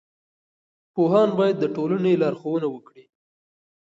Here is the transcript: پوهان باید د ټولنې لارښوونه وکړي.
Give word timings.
پوهان 0.93 1.29
باید 1.39 1.55
د 1.59 1.65
ټولنې 1.75 2.19
لارښوونه 2.21 2.67
وکړي. 2.71 3.05